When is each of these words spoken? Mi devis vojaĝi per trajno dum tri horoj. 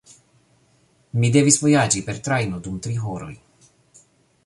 Mi 1.19 1.29
devis 1.35 1.59
vojaĝi 1.65 2.03
per 2.09 2.25
trajno 2.29 2.65
dum 2.69 2.83
tri 2.87 2.99
horoj. 3.07 3.33